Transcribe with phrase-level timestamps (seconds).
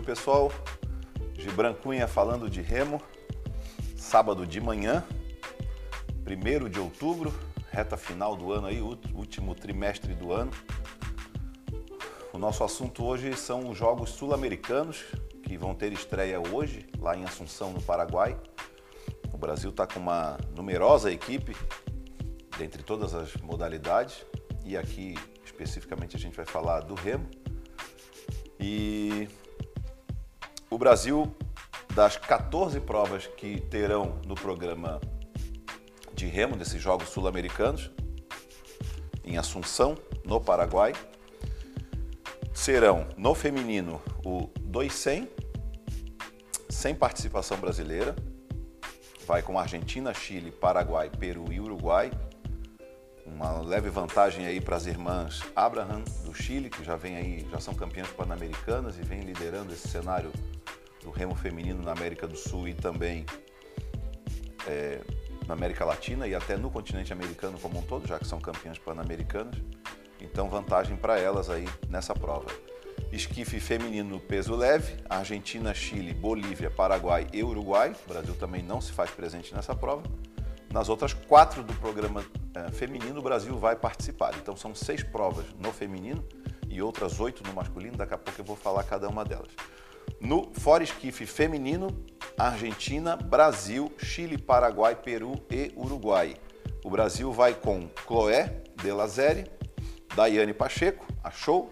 [0.00, 0.50] Oi, pessoal.
[1.34, 3.02] Gibran Cunha falando de remo.
[3.94, 5.04] Sábado de manhã,
[6.26, 7.34] 1 de outubro,
[7.70, 10.50] reta final do ano aí, último trimestre do ano.
[12.32, 15.04] O nosso assunto hoje são os Jogos Sul-Americanos,
[15.42, 18.40] que vão ter estreia hoje, lá em Assunção, no Paraguai.
[19.34, 21.54] O Brasil está com uma numerosa equipe,
[22.56, 24.24] dentre todas as modalidades,
[24.64, 25.14] e aqui
[25.44, 27.28] especificamente a gente vai falar do remo.
[28.58, 29.28] E
[30.80, 31.30] Brasil,
[31.94, 34.98] das 14 provas que terão no programa
[36.14, 37.90] de remo desses Jogos Sul-Americanos,
[39.22, 39.94] em Assunção,
[40.24, 40.94] no Paraguai,
[42.54, 45.28] serão no feminino o 200,
[46.70, 48.16] sem participação brasileira,
[49.26, 52.10] vai com Argentina, Chile, Paraguai, Peru e Uruguai,
[53.26, 57.60] uma leve vantagem aí para as irmãs Abraham do Chile, que já vem aí, já
[57.60, 60.32] são campeãs pan-americanas e vem liderando esse cenário
[61.02, 63.24] do remo feminino na América do Sul e também
[64.66, 65.00] é,
[65.46, 68.78] na América Latina e até no continente americano como um todo, já que são campeãs
[68.78, 69.56] pan-americanas.
[70.20, 72.46] Então, vantagem para elas aí nessa prova.
[73.10, 77.94] Esquife feminino no peso leve, Argentina, Chile, Bolívia, Paraguai e Uruguai.
[78.06, 80.02] O Brasil também não se faz presente nessa prova.
[80.72, 84.34] Nas outras quatro do programa é, feminino, o Brasil vai participar.
[84.36, 86.22] Então são seis provas no feminino
[86.68, 87.96] e outras oito no masculino.
[87.96, 89.50] Daqui a pouco eu vou falar cada uma delas.
[90.20, 91.88] No fora esquife feminino,
[92.38, 96.36] Argentina, Brasil, Chile, Paraguai, Peru e Uruguai.
[96.84, 99.44] O Brasil vai com Chloé de Lazeri,
[100.14, 101.70] Daiane Pacheco, a Show,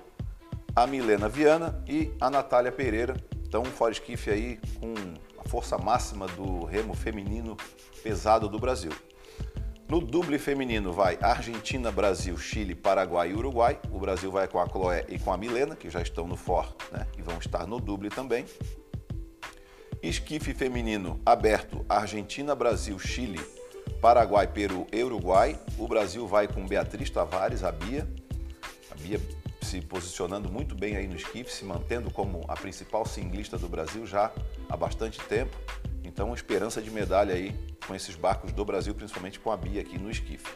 [0.75, 3.17] a Milena Viana e a Natália Pereira.
[3.47, 4.95] Então, um fora esquife aí com
[5.39, 7.57] a força máxima do remo feminino
[8.03, 8.93] pesado do Brasil.
[9.89, 13.81] No duble feminino vai Argentina, Brasil, Chile, Paraguai e Uruguai.
[13.91, 16.77] O Brasil vai com a Chloé e com a Milena, que já estão no for
[16.93, 18.45] né, e vão estar no duble também.
[20.03, 23.41] Esquife feminino aberto Argentina, Brasil, Chile,
[23.99, 25.59] Paraguai, Peru e Uruguai.
[25.79, 28.07] O Brasil vai com Beatriz Tavares, a Bia.
[28.91, 29.19] A Bia
[29.63, 34.07] se posicionando muito bem aí no esquife, se mantendo como a principal singlista do Brasil
[34.07, 34.31] já
[34.69, 35.57] há bastante tempo.
[36.05, 37.55] Então, esperança de medalha aí
[37.89, 40.55] com esses barcos do Brasil, principalmente com a Bia aqui no esquife.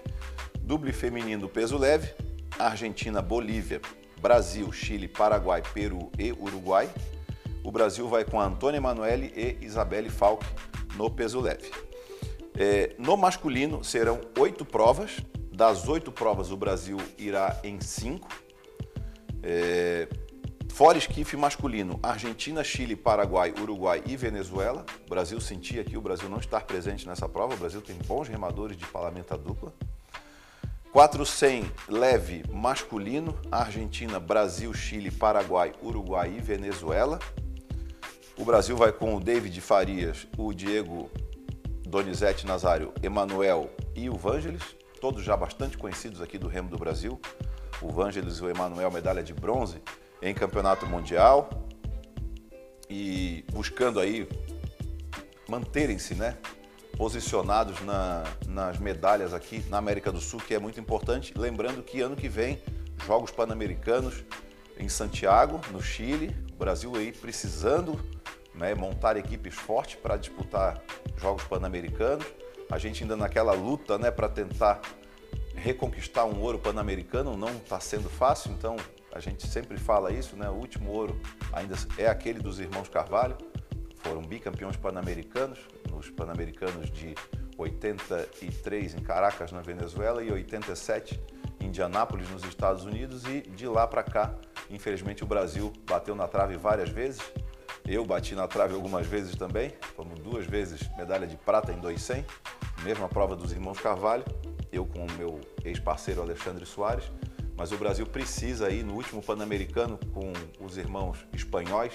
[0.61, 2.13] Duble feminino peso leve,
[2.59, 3.81] Argentina, Bolívia,
[4.21, 6.91] Brasil, Chile, Paraguai, Peru e Uruguai.
[7.65, 10.45] O Brasil vai com a Antônia Emanuele e Isabelle Falck
[10.95, 11.71] no peso leve.
[12.55, 15.17] É, no masculino serão oito provas.
[15.51, 18.29] Das oito provas, o Brasil irá em cinco.
[19.43, 20.07] É,
[20.73, 24.87] Fora esquife masculino, Argentina, Chile, Paraguai, Uruguai e Venezuela.
[25.05, 27.53] O Brasil sentia aqui o Brasil não estar presente nessa prova.
[27.53, 29.71] O Brasil tem bons remadores de parlamenta dupla.
[30.91, 37.19] 400 leve masculino, Argentina, Brasil, Chile, Paraguai, Uruguai e Venezuela.
[38.39, 41.11] O Brasil vai com o David Farias, o Diego
[41.87, 47.21] Donizete Nazário, Emanuel e o Vangelis, todos já bastante conhecidos aqui do remo do Brasil.
[47.83, 49.83] O Vangelis e o Emanuel, medalha de bronze
[50.23, 51.51] em campeonato mundial
[52.89, 54.29] e buscando aí
[55.49, 56.39] manterem-se, né,
[56.97, 61.35] posicionados na, nas medalhas aqui na América do Sul, que é muito importante.
[61.37, 62.63] Lembrando que ano que vem,
[63.05, 64.25] Jogos Pan-Americanos
[64.79, 67.99] em Santiago, no Chile, o Brasil aí precisando
[68.55, 70.81] né, montar equipes fortes para disputar
[71.17, 72.27] Jogos Pan-Americanos.
[72.71, 74.81] A gente ainda naquela luta né, para tentar
[75.55, 78.77] reconquistar um ouro pan-americano não está sendo fácil, então
[79.13, 80.49] a gente sempre fala isso, né?
[80.49, 81.21] O último ouro
[81.53, 83.37] ainda é aquele dos irmãos Carvalho,
[83.97, 85.59] foram bicampeões pan-americanos,
[85.91, 87.15] nos pan-americanos de
[87.57, 91.21] 83 em Caracas, na Venezuela, e 87
[91.61, 94.35] em Indianápolis, nos Estados Unidos, e de lá para cá,
[94.71, 97.21] infelizmente, o Brasil bateu na trave várias vezes.
[97.87, 102.25] Eu bati na trave algumas vezes também, fomos duas vezes medalha de prata em 200,
[102.83, 104.25] mesma prova dos irmãos Carvalho,
[104.73, 107.11] eu com o meu ex-parceiro Alexandre Soares
[107.63, 111.93] mas o Brasil precisa aí no último Pan-Americano com os irmãos espanhóis.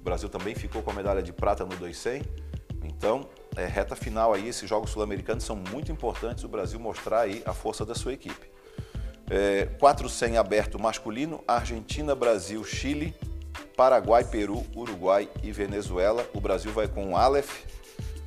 [0.00, 2.26] O Brasil também ficou com a medalha de prata no 200.
[2.82, 7.42] Então, é, reta final aí, esses jogos sul-americanos são muito importantes o Brasil mostrar aí
[7.44, 8.50] a força da sua equipe.
[9.28, 13.14] É, 400 aberto masculino, Argentina, Brasil, Chile,
[13.76, 16.26] Paraguai, Peru, Uruguai e Venezuela.
[16.32, 17.66] O Brasil vai com o Aleph,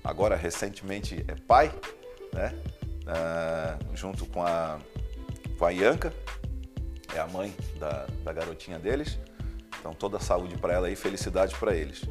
[0.04, 1.74] agora recentemente é pai,
[2.32, 2.54] né?
[3.08, 4.78] Ah, junto com a,
[5.58, 6.14] com a Ianca
[7.18, 9.20] é a mãe da, da garotinha deles.
[9.80, 12.02] Então toda a saúde para ela e felicidade para eles.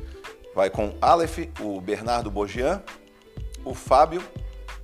[0.55, 2.83] Vai com Aleph, o Bernardo Bogian,
[3.65, 4.23] o Fábio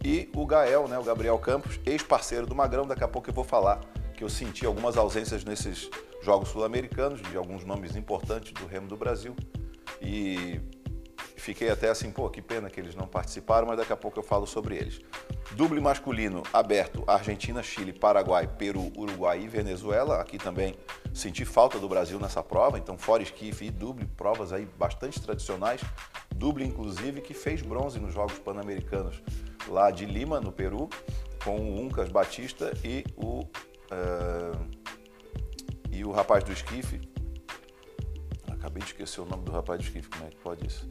[0.05, 2.87] e o Gael, né, o Gabriel Campos, ex-parceiro do Magrão.
[2.87, 3.81] Daqui a pouco eu vou falar
[4.15, 5.89] que eu senti algumas ausências nesses
[6.23, 9.35] Jogos Sul-Americanos, de alguns nomes importantes do remo do Brasil.
[10.01, 10.61] e
[11.37, 14.23] fiquei até assim, pô, que pena que eles não participaram, mas daqui a pouco eu
[14.23, 15.01] falo sobre eles.
[15.55, 20.21] Duble masculino aberto: Argentina, Chile, Paraguai, Peru, Uruguai e Venezuela.
[20.21, 20.75] Aqui também
[21.13, 25.81] senti falta do Brasil nessa prova, então fora esquife e duble, provas aí bastante tradicionais.
[26.35, 29.23] Duble, inclusive, que fez bronze nos Jogos Pan-Americanos
[29.69, 30.89] lá de Lima, no Peru,
[31.45, 34.67] com o Uncas Batista e o, uh,
[35.91, 37.01] e o rapaz do esquife.
[38.51, 40.91] Acabei de esquecer o nome do rapaz do esquife, como é que pode isso?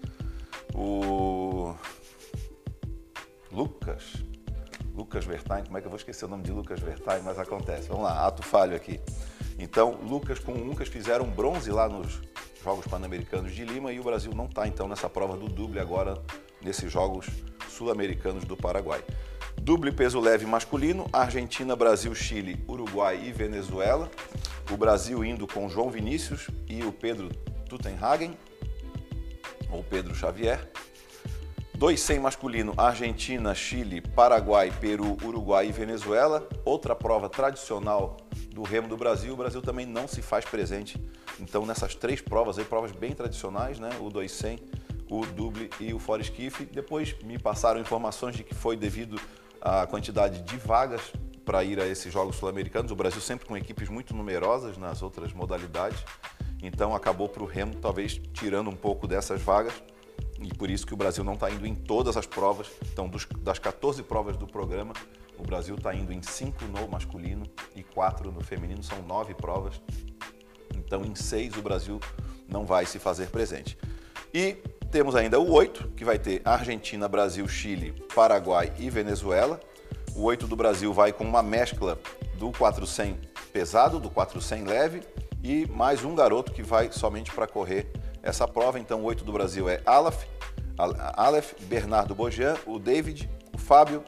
[0.74, 1.75] O
[3.52, 4.24] Lucas.
[4.96, 7.88] Lucas Vertain, como é que eu vou esquecer o nome de Lucas Vertain, mas acontece.
[7.88, 9.00] Vamos lá, ato falho aqui.
[9.58, 12.22] Então, Lucas com o Lucas fizeram bronze lá nos
[12.64, 16.22] Jogos Pan-Americanos de Lima e o Brasil não está então nessa prova do duble agora
[16.62, 17.28] nesses Jogos
[17.70, 19.04] Sul-Americanos do Paraguai.
[19.62, 24.10] Duble peso leve masculino, Argentina, Brasil, Chile, Uruguai e Venezuela.
[24.72, 27.30] O Brasil indo com João Vinícius e o Pedro
[27.68, 28.38] Tutenhagen,
[29.70, 30.70] ou Pedro Xavier.
[31.81, 36.48] 200 masculino, Argentina, Chile, Paraguai, Peru, Uruguai e Venezuela.
[36.63, 38.18] Outra prova tradicional
[38.51, 39.33] do remo do Brasil.
[39.33, 41.04] O Brasil também não se faz presente.
[41.39, 43.89] Então, nessas três provas, aí, provas bem tradicionais, né?
[44.00, 44.63] o 200,
[45.10, 46.66] o duble e o fora esquife.
[46.66, 49.19] Depois me passaram informações de que foi devido
[49.60, 51.01] à quantidade de vagas
[51.44, 52.92] para ir a esses Jogos Sul-Americanos.
[52.92, 55.98] O Brasil sempre com equipes muito numerosas nas outras modalidades.
[56.62, 59.74] Então, acabou para o remo, talvez tirando um pouco dessas vagas
[60.42, 62.68] e por isso que o Brasil não está indo em todas as provas.
[62.92, 64.94] Então, dos, das 14 provas do programa,
[65.38, 67.46] o Brasil está indo em 5 no masculino
[67.76, 69.82] e 4 no feminino, são 9 provas.
[70.76, 72.00] Então, em 6 o Brasil
[72.48, 73.78] não vai se fazer presente.
[74.34, 74.58] E
[74.92, 79.60] temos ainda o 8, que vai ter Argentina, Brasil, Chile, Paraguai e Venezuela.
[80.16, 82.00] O 8 do Brasil vai com uma mescla
[82.38, 85.02] do 400 pesado, do 400 leve
[85.44, 87.92] e mais um garoto que vai somente para correr
[88.23, 88.79] essa prova.
[88.79, 90.23] Então, o 8 do Brasil é Aleph,
[90.77, 94.03] Aleph, Bernardo Bojan, o David, o Fábio,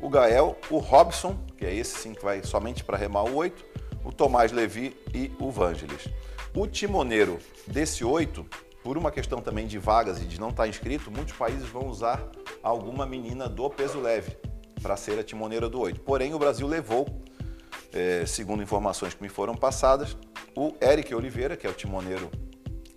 [0.00, 3.64] o Gael, o Robson, que é esse sim que vai somente para remar o 8,
[4.04, 6.08] o Tomás Levi e o Vangelis.
[6.54, 8.44] O timoneiro desse 8,
[8.82, 12.22] por uma questão também de vagas e de não estar inscrito, muitos países vão usar
[12.62, 14.36] alguma menina do peso leve
[14.82, 16.00] para ser a timoneira do 8.
[16.00, 17.06] Porém, o Brasil levou,
[17.92, 20.16] é, segundo informações que me foram passadas,
[20.54, 22.30] o Eric Oliveira, que é o timoneiro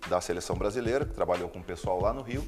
[0.08, 2.44] da seleção brasileira, que trabalhou com o pessoal lá no Rio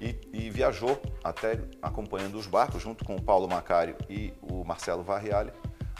[0.00, 5.02] e, e, viajou até acompanhando os barcos, junto com o Paulo Macário e o Marcelo
[5.02, 5.52] Varriale,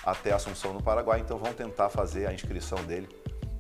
[0.05, 1.21] até Assunção no Paraguai.
[1.21, 3.09] Então vão tentar fazer a inscrição dele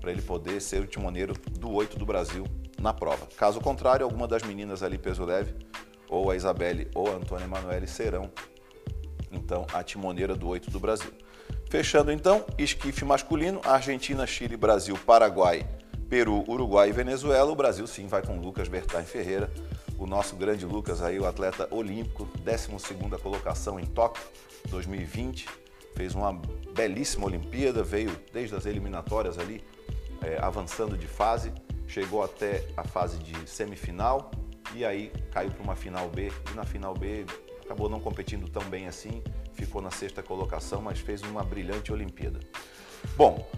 [0.00, 2.44] para ele poder ser o timoneiro do 8 do Brasil
[2.81, 3.27] na prova.
[3.37, 5.55] Caso contrário, alguma das meninas ali peso leve,
[6.09, 8.31] ou a Isabelle ou a Antônia Emanuele serão
[9.31, 11.12] então a timoneira do 8 do Brasil.
[11.69, 15.65] Fechando então, esquife masculino, Argentina, Chile, Brasil, Paraguai,
[16.11, 17.53] Peru, Uruguai e Venezuela.
[17.53, 19.49] O Brasil sim vai com Lucas Bertain Ferreira,
[19.97, 24.25] o nosso grande Lucas aí, o atleta olímpico, 12ª colocação em Tóquio
[24.69, 25.47] 2020.
[25.95, 26.33] Fez uma
[26.75, 29.62] belíssima Olimpíada, veio desde as eliminatórias ali,
[30.21, 31.53] é, avançando de fase,
[31.87, 34.33] chegou até a fase de semifinal
[34.75, 36.33] e aí caiu para uma final B.
[36.51, 37.25] E na final B
[37.62, 39.23] acabou não competindo tão bem assim,
[39.53, 42.40] ficou na sexta colocação, mas fez uma brilhante Olimpíada.
[43.17, 43.49] Bom,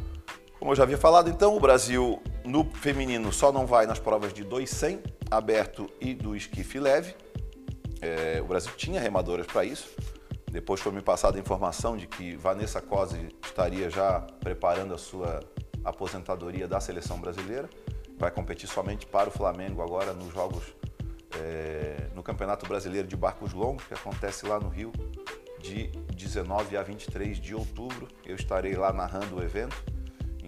[0.59, 4.33] como eu já havia falado, então, o Brasil no feminino só não vai nas provas
[4.33, 7.15] de 200 aberto e do esquife leve.
[8.01, 9.89] É, o Brasil tinha remadoras para isso.
[10.51, 15.41] Depois foi me passada a informação de que Vanessa Cosi estaria já preparando a sua
[15.85, 17.71] aposentadoria da seleção brasileira.
[18.19, 20.63] Vai competir somente para o Flamengo agora nos jogos
[21.39, 24.93] é, no Campeonato Brasileiro de Barcos Longos, que acontece lá no Rio,
[25.59, 28.09] de 19 a 23 de outubro.
[28.25, 29.92] Eu estarei lá narrando o evento.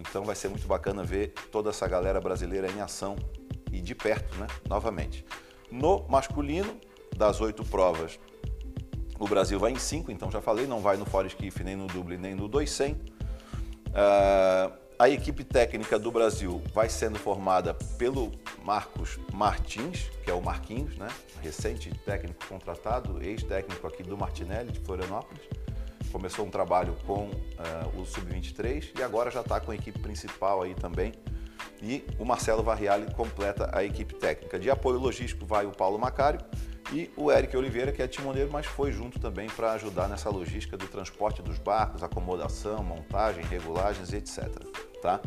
[0.08, 3.16] Então vai ser muito bacana ver toda essa galera brasileira em ação
[3.72, 4.46] e de perto, né?
[4.68, 5.24] Novamente.
[5.70, 6.78] No masculino,
[7.16, 8.18] das oito provas,
[9.18, 11.86] o Brasil vai em cinco, então já falei, não vai no fora esquife, nem no
[11.86, 13.10] duble, nem no 200.
[13.90, 18.32] Uh, a equipe técnica do Brasil vai sendo formada pelo
[18.62, 21.08] Marcos Martins, que é o Marquinhos, né?
[21.42, 25.42] recente técnico contratado, ex-técnico aqui do Martinelli, de Florianópolis
[26.14, 30.62] começou um trabalho com uh, o Sub-23 e agora já está com a equipe principal
[30.62, 31.12] aí também.
[31.82, 34.56] E o Marcelo Varriale completa a equipe técnica.
[34.56, 36.38] De apoio logístico vai o Paulo Macário
[36.92, 40.76] e o Eric Oliveira, que é timoneiro, mas foi junto também para ajudar nessa logística
[40.76, 44.48] do transporte dos barcos, acomodação, montagem, regulagens, etc.
[45.02, 45.20] Tá?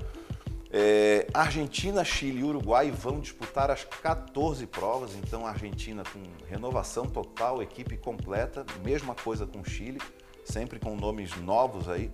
[0.71, 7.61] É, Argentina, Chile e Uruguai vão disputar as 14 provas, então Argentina com renovação total,
[7.61, 9.99] equipe completa, mesma coisa com Chile
[10.47, 12.11] sempre com nomes novos aí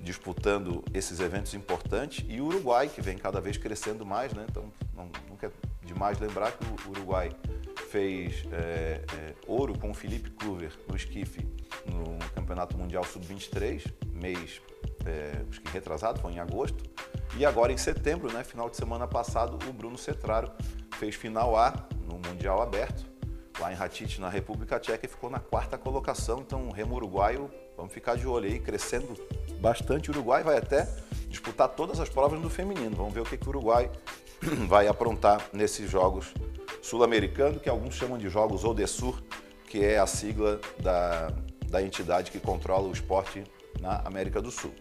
[0.00, 4.46] disputando esses eventos importantes e o Uruguai que vem cada vez crescendo mais, né?
[4.50, 5.50] Então não, não quer
[5.84, 7.30] demais lembrar que o Uruguai
[7.90, 11.46] fez é, é, ouro com o Felipe Kluver no esquife
[11.86, 14.60] no Campeonato Mundial Sub-23, mês
[15.04, 16.84] é, acho que retrasado, foi em agosto.
[17.36, 20.50] E agora em setembro, né, final de semana passado, o Bruno Cetraro
[20.98, 23.04] fez final A no Mundial Aberto,
[23.58, 26.40] lá em Ratic, na República Tcheca, e ficou na quarta colocação.
[26.40, 29.14] Então, o remo uruguaio, vamos ficar de olho aí, crescendo
[29.60, 30.10] bastante.
[30.10, 30.88] O Uruguai vai até
[31.28, 32.96] disputar todas as provas do feminino.
[32.96, 33.90] Vamos ver o que, que o Uruguai
[34.68, 36.32] vai aprontar nesses jogos
[36.80, 39.22] sul-americano, que alguns chamam de Jogos Odessur,
[39.68, 41.32] que é a sigla da,
[41.68, 43.44] da entidade que controla o esporte
[43.80, 44.74] na América do Sul.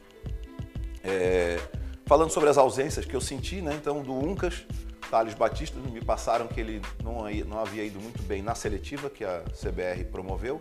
[1.04, 1.60] É,
[2.06, 4.66] falando sobre as ausências que eu senti, né, então do Uncas,
[5.12, 9.26] Thales Batista, me passaram que ele não, não havia ido muito bem na seletiva que
[9.26, 10.58] a CBR promoveu,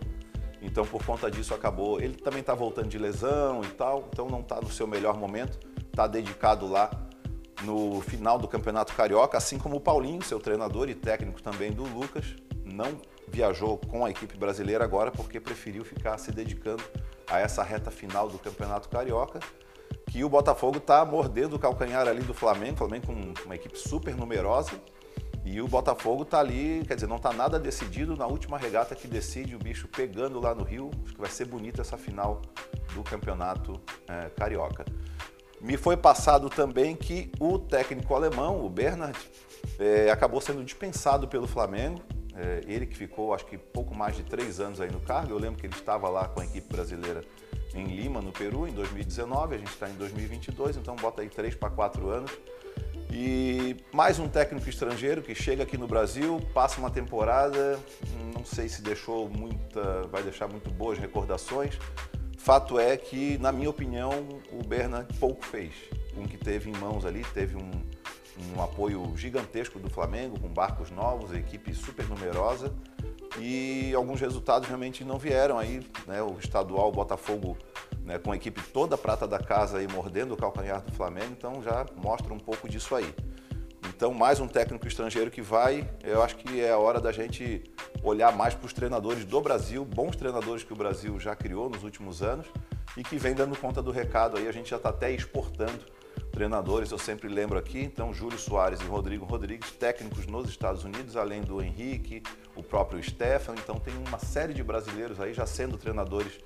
[0.61, 2.01] então por conta disso acabou.
[2.01, 5.57] Ele também está voltando de lesão e tal, então não está no seu melhor momento,
[5.87, 6.91] está dedicado lá
[7.63, 11.83] no final do Campeonato Carioca, assim como o Paulinho, seu treinador e técnico também do
[11.83, 16.83] Lucas, não viajou com a equipe brasileira agora porque preferiu ficar se dedicando
[17.25, 19.39] a essa reta final do Campeonato Carioca,
[20.11, 23.79] que o Botafogo está mordendo o calcanhar ali do Flamengo, o Flamengo com uma equipe
[23.79, 24.73] super numerosa,
[25.45, 29.07] e o Botafogo está ali, quer dizer, não está nada decidido na última regata que
[29.07, 30.91] decide o bicho pegando lá no Rio.
[31.05, 32.41] Acho que vai ser bonita essa final
[32.93, 34.85] do Campeonato é, Carioca.
[35.61, 39.17] Me foi passado também que o técnico alemão, o Bernard,
[39.79, 42.01] é, acabou sendo dispensado pelo Flamengo.
[42.35, 45.31] É, ele que ficou, acho que pouco mais de três anos aí no cargo.
[45.31, 47.23] Eu lembro que ele estava lá com a equipe brasileira
[47.73, 49.55] em Lima, no Peru, em 2019.
[49.55, 52.31] A gente está em 2022, então bota aí três para quatro anos.
[53.11, 57.77] E mais um técnico estrangeiro que chega aqui no Brasil, passa uma temporada,
[58.33, 61.77] não sei se deixou muita, vai deixar muito boas recordações,
[62.41, 65.75] Fato é que, na minha opinião, o Berna pouco fez
[66.15, 67.23] com o que teve em mãos ali.
[67.35, 67.69] Teve um,
[68.55, 72.73] um apoio gigantesco do Flamengo, com barcos novos, equipe super numerosa
[73.39, 76.21] e alguns resultados realmente não vieram aí, né?
[76.21, 77.57] O estadual o Botafogo,
[78.03, 81.61] né, com a equipe toda prata da casa aí mordendo o calcanhar do Flamengo, então
[81.63, 83.13] já mostra um pouco disso aí.
[83.87, 87.63] Então, mais um técnico estrangeiro que vai, eu acho que é a hora da gente
[88.03, 91.83] olhar mais para os treinadores do Brasil, bons treinadores que o Brasil já criou nos
[91.83, 92.47] últimos anos
[92.97, 94.47] e que vem dando conta do recado aí.
[94.47, 95.85] A gente já está até exportando
[96.41, 101.15] treinadores, eu sempre lembro aqui, então Júlio Soares e Rodrigo Rodrigues, técnicos nos Estados Unidos,
[101.15, 102.23] além do Henrique,
[102.55, 106.39] o próprio Stefan, então tem uma série de brasileiros aí já sendo treinadores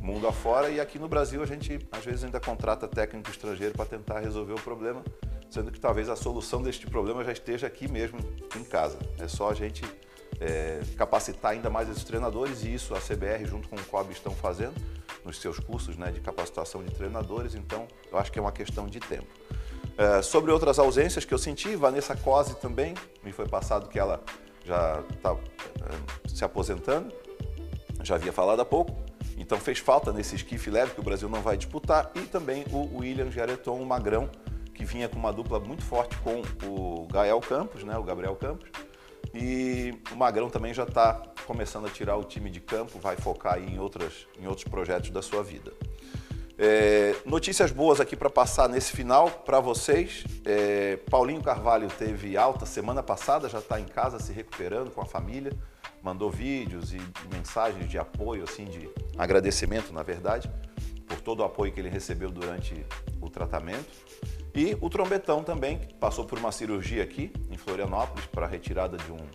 [0.00, 3.84] mundo afora e aqui no Brasil a gente às vezes ainda contrata técnico estrangeiro para
[3.84, 5.04] tentar resolver o problema
[5.50, 8.18] sendo que talvez a solução deste problema já esteja aqui mesmo
[8.56, 8.98] em casa.
[9.18, 9.84] É só a gente
[10.40, 14.34] é, capacitar ainda mais esses treinadores e isso a CBR junto com o COB estão
[14.34, 14.74] fazendo
[15.24, 18.86] nos seus cursos né, de capacitação de treinadores, então eu acho que é uma questão
[18.86, 19.26] de tempo.
[19.96, 24.20] É, sobre outras ausências que eu senti, Vanessa Cosi também, me foi passado que ela
[24.64, 27.14] já está é, se aposentando,
[28.02, 28.96] já havia falado há pouco,
[29.36, 32.98] então fez falta nesse esquife leve que o Brasil não vai disputar, e também o
[32.98, 34.28] William Jareton, o Magrão,
[34.74, 38.68] que vinha com uma dupla muito forte com o Gael Campos, né, o Gabriel Campos.
[39.34, 43.58] E o Magrão também já está começando a tirar o time de campo, vai focar
[43.58, 45.72] em, outras, em outros projetos da sua vida.
[46.58, 50.24] É, notícias boas aqui para passar nesse final para vocês.
[50.44, 55.06] É, Paulinho Carvalho teve alta semana passada, já está em casa se recuperando com a
[55.06, 55.52] família,
[56.02, 57.00] mandou vídeos e
[57.32, 60.50] mensagens de apoio, assim, de agradecimento, na verdade,
[61.06, 62.84] por todo o apoio que ele recebeu durante
[63.20, 63.90] o tratamento.
[64.54, 69.10] E o trombetão também, que passou por uma cirurgia aqui em Florianópolis para retirada de
[69.10, 69.26] um,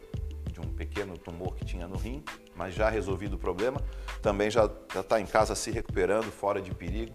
[0.51, 2.23] de um pequeno tumor que tinha no rim,
[2.55, 3.81] mas já resolvido o problema.
[4.21, 7.13] Também já está em casa se recuperando, fora de perigo.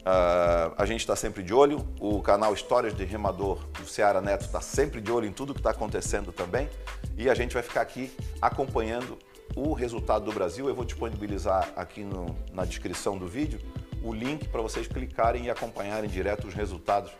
[0.00, 1.86] Uh, a gente está sempre de olho.
[2.00, 5.60] O canal Histórias de Remador do Ceará Neto está sempre de olho em tudo que
[5.60, 6.68] está acontecendo também.
[7.16, 8.10] E a gente vai ficar aqui
[8.40, 9.18] acompanhando
[9.54, 10.68] o resultado do Brasil.
[10.68, 13.60] Eu vou disponibilizar aqui no, na descrição do vídeo
[14.02, 17.10] o link para vocês clicarem e acompanharem direto os resultados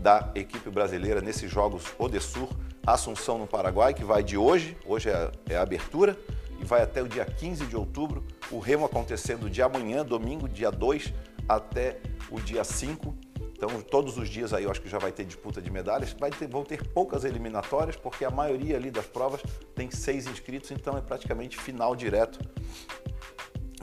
[0.00, 2.48] da equipe brasileira nesses Jogos Odessur,
[2.86, 6.18] Assunção no Paraguai, que vai de hoje, hoje é, é a abertura,
[6.60, 10.70] e vai até o dia 15 de outubro, o remo acontecendo de amanhã, domingo, dia
[10.70, 11.12] 2,
[11.48, 11.98] até
[12.30, 13.14] o dia 5.
[13.52, 16.14] Então, todos os dias aí eu acho que já vai ter disputa de medalhas.
[16.18, 19.42] Vai ter, vão ter poucas eliminatórias, porque a maioria ali das provas
[19.74, 22.38] tem seis inscritos, então é praticamente final direto.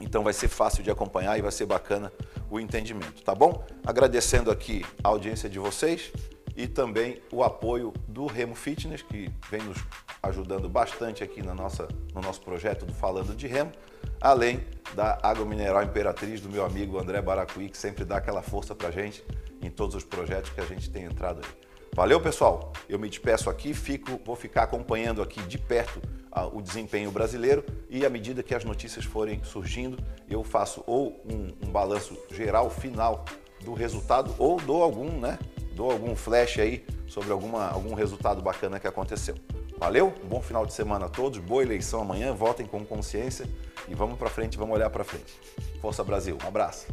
[0.00, 2.12] Então vai ser fácil de acompanhar e vai ser bacana
[2.50, 3.64] o entendimento, tá bom?
[3.84, 6.12] Agradecendo aqui a audiência de vocês
[6.56, 9.78] e também o apoio do Remo Fitness, que vem nos
[10.22, 13.72] ajudando bastante aqui na nossa, no nosso projeto do Falando de Remo,
[14.20, 18.74] além da Água Mineral Imperatriz do meu amigo André Baracuí, que sempre dá aquela força
[18.74, 19.24] para gente
[19.60, 21.65] em todos os projetos que a gente tem entrado aí.
[21.96, 22.74] Valeu, pessoal.
[22.90, 25.98] Eu me despeço aqui, fico, vou ficar acompanhando aqui de perto
[26.30, 29.96] ah, o desempenho brasileiro e à medida que as notícias forem surgindo,
[30.28, 33.24] eu faço ou um, um balanço geral final
[33.64, 35.38] do resultado ou dou algum, né?
[35.72, 39.34] Dou algum flash aí sobre alguma, algum resultado bacana que aconteceu.
[39.78, 40.12] Valeu?
[40.22, 43.48] Um bom final de semana a todos, boa eleição amanhã, votem com consciência
[43.88, 45.32] e vamos para frente, vamos olhar para frente.
[45.80, 46.88] Força Brasil, um abraço.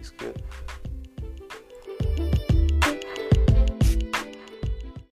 [0.00, 0.42] Esquerda.